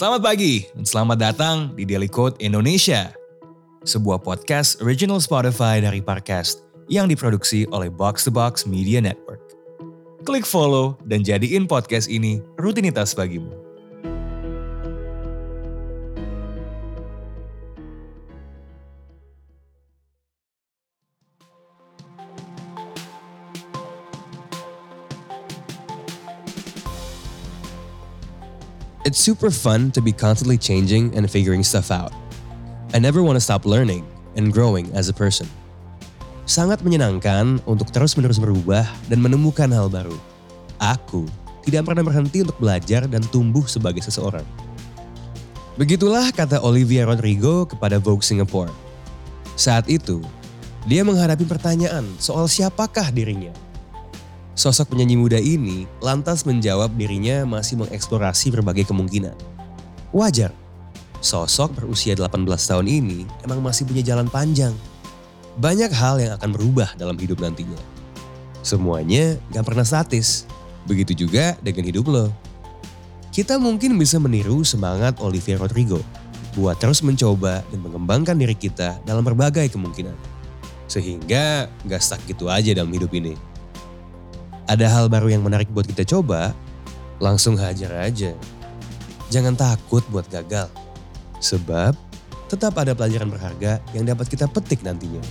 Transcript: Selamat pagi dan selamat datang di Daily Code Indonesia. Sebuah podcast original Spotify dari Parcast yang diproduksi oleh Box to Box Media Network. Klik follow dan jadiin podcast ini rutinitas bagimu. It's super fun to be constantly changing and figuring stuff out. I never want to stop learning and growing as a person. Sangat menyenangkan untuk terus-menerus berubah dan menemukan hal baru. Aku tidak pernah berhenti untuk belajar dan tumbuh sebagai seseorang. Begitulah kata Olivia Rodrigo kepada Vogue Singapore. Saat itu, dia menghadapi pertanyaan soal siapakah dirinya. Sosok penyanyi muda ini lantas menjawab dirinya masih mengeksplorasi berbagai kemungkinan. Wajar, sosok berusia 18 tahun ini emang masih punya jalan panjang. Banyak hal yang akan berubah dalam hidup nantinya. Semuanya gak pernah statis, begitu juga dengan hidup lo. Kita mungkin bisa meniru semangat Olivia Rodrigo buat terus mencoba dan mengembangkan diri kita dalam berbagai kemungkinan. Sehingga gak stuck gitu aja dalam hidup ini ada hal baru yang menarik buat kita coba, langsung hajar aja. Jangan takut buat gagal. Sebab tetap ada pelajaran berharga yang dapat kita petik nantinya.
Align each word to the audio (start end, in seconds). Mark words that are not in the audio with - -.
Selamat 0.00 0.32
pagi 0.32 0.64
dan 0.72 0.88
selamat 0.88 1.18
datang 1.20 1.56
di 1.76 1.84
Daily 1.84 2.08
Code 2.08 2.40
Indonesia. 2.40 3.12
Sebuah 3.84 4.24
podcast 4.24 4.80
original 4.80 5.20
Spotify 5.20 5.76
dari 5.76 6.00
Parcast 6.00 6.64
yang 6.88 7.04
diproduksi 7.04 7.68
oleh 7.68 7.92
Box 7.92 8.24
to 8.24 8.32
Box 8.32 8.64
Media 8.64 9.04
Network. 9.04 9.44
Klik 10.24 10.48
follow 10.48 10.96
dan 11.04 11.20
jadiin 11.20 11.68
podcast 11.68 12.08
ini 12.08 12.40
rutinitas 12.56 13.12
bagimu. 13.12 13.52
It's 29.00 29.16
super 29.16 29.48
fun 29.48 29.88
to 29.96 30.04
be 30.04 30.12
constantly 30.12 30.60
changing 30.60 31.16
and 31.16 31.24
figuring 31.24 31.64
stuff 31.64 31.88
out. 31.88 32.12
I 32.92 33.00
never 33.00 33.24
want 33.24 33.40
to 33.40 33.44
stop 33.44 33.64
learning 33.64 34.04
and 34.36 34.52
growing 34.52 34.92
as 34.92 35.08
a 35.08 35.16
person. 35.16 35.48
Sangat 36.44 36.84
menyenangkan 36.84 37.64
untuk 37.64 37.88
terus-menerus 37.96 38.36
berubah 38.36 38.84
dan 39.08 39.24
menemukan 39.24 39.72
hal 39.72 39.88
baru. 39.88 40.12
Aku 40.76 41.24
tidak 41.64 41.88
pernah 41.88 42.04
berhenti 42.04 42.44
untuk 42.44 42.60
belajar 42.60 43.08
dan 43.08 43.24
tumbuh 43.32 43.64
sebagai 43.64 44.04
seseorang. 44.04 44.44
Begitulah 45.80 46.28
kata 46.28 46.60
Olivia 46.60 47.08
Rodrigo 47.08 47.64
kepada 47.64 47.96
Vogue 47.96 48.20
Singapore. 48.20 48.68
Saat 49.56 49.88
itu, 49.88 50.20
dia 50.84 51.00
menghadapi 51.08 51.48
pertanyaan 51.48 52.04
soal 52.20 52.52
siapakah 52.52 53.08
dirinya. 53.08 53.56
Sosok 54.60 54.92
penyanyi 54.92 55.16
muda 55.16 55.40
ini 55.40 55.88
lantas 56.04 56.44
menjawab 56.44 56.92
dirinya 56.92 57.48
masih 57.48 57.80
mengeksplorasi 57.80 58.52
berbagai 58.52 58.92
kemungkinan. 58.92 59.32
Wajar, 60.12 60.52
sosok 61.24 61.80
berusia 61.80 62.12
18 62.12 62.44
tahun 62.44 62.84
ini 62.84 63.24
emang 63.40 63.64
masih 63.64 63.88
punya 63.88 64.04
jalan 64.04 64.28
panjang. 64.28 64.76
Banyak 65.56 65.88
hal 65.96 66.20
yang 66.20 66.36
akan 66.36 66.52
berubah 66.52 66.92
dalam 67.00 67.16
hidup 67.16 67.40
nantinya. 67.40 67.80
Semuanya 68.60 69.40
gak 69.48 69.64
pernah 69.64 69.80
statis, 69.80 70.44
begitu 70.84 71.16
juga 71.24 71.56
dengan 71.64 71.88
hidup 71.88 72.12
lo. 72.12 72.28
Kita 73.32 73.56
mungkin 73.56 73.96
bisa 73.96 74.20
meniru 74.20 74.60
semangat 74.60 75.24
Olivia 75.24 75.56
Rodrigo 75.56 76.04
buat 76.52 76.76
terus 76.76 77.00
mencoba 77.00 77.64
dan 77.64 77.80
mengembangkan 77.80 78.36
diri 78.36 78.60
kita 78.60 79.00
dalam 79.08 79.24
berbagai 79.24 79.72
kemungkinan. 79.72 80.12
Sehingga 80.84 81.72
gak 81.88 82.04
stuck 82.04 82.20
gitu 82.28 82.52
aja 82.52 82.76
dalam 82.76 82.92
hidup 82.92 83.08
ini 83.16 83.48
ada 84.70 84.86
hal 84.86 85.10
baru 85.10 85.34
yang 85.34 85.42
menarik 85.42 85.66
buat 85.74 85.82
kita 85.82 86.06
coba, 86.06 86.54
langsung 87.18 87.58
hajar 87.58 87.90
aja. 88.06 88.30
Jangan 89.26 89.58
takut 89.58 90.06
buat 90.14 90.30
gagal. 90.30 90.70
Sebab 91.42 91.98
tetap 92.46 92.78
ada 92.78 92.94
pelajaran 92.94 93.34
berharga 93.34 93.82
yang 93.90 94.06
dapat 94.06 94.30
kita 94.30 94.46
petik 94.46 94.86
nantinya. 94.86 95.22